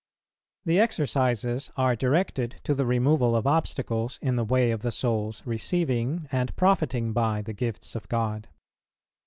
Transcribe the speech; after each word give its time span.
The 0.65 0.79
Exercises 0.79 1.69
are 1.77 1.95
directed 1.95 2.55
to 2.63 2.73
the 2.73 2.87
removal 2.87 3.35
of 3.35 3.45
obstacles 3.45 4.17
in 4.19 4.35
the 4.35 4.43
way 4.43 4.71
of 4.71 4.81
the 4.81 4.91
soul's 4.91 5.45
receiving 5.45 6.27
and 6.31 6.55
profiting 6.55 7.13
by 7.13 7.43
the 7.43 7.53
gifts 7.53 7.93
of 7.93 8.09
God. 8.09 8.47